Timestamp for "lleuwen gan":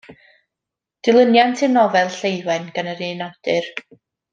2.25-2.93